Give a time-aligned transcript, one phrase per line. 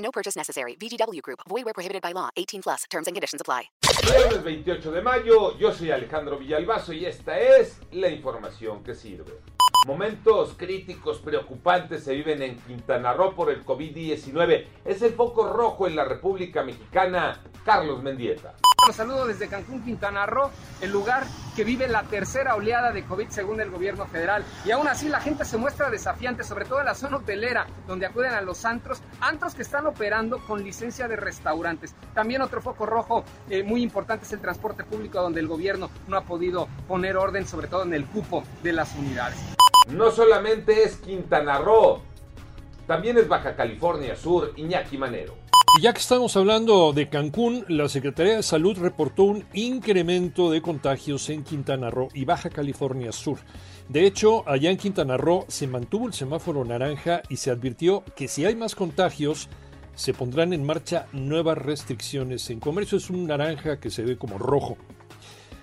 [0.00, 0.76] No purchase necessary.
[0.76, 1.40] VGW Group.
[1.48, 2.30] Void where prohibited by law.
[2.36, 2.84] 18 plus.
[2.90, 3.70] Terms and conditions apply.
[4.04, 9.40] Viernes 28 de mayo, yo soy Alejandro Villalbazo y esta es la información que sirve.
[9.86, 14.66] Momentos críticos, preocupantes se viven en Quintana Roo por el COVID-19.
[14.84, 17.42] Es el foco rojo en la República Mexicana.
[17.64, 18.54] Carlos Mendieta.
[18.86, 23.28] Los saludo desde Cancún, Quintana Roo, el lugar que vive la tercera oleada de COVID
[23.28, 24.42] según el gobierno federal.
[24.64, 28.06] Y aún así la gente se muestra desafiante, sobre todo en la zona hotelera, donde
[28.06, 31.94] acuden a los antros, antros que están operando con licencia de restaurantes.
[32.14, 36.16] También otro foco rojo eh, muy importante es el transporte público, donde el gobierno no
[36.16, 39.38] ha podido poner orden, sobre todo en el cupo de las unidades.
[39.90, 42.02] No solamente es Quintana Roo,
[42.86, 45.39] también es Baja California Sur, Iñaki Manero.
[45.78, 50.60] Y ya que estamos hablando de Cancún, la Secretaría de Salud reportó un incremento de
[50.60, 53.38] contagios en Quintana Roo y Baja California Sur.
[53.88, 58.26] De hecho, allá en Quintana Roo se mantuvo el semáforo naranja y se advirtió que
[58.26, 59.48] si hay más contagios,
[59.94, 62.50] se pondrán en marcha nuevas restricciones.
[62.50, 64.76] En comercio es un naranja que se ve como rojo.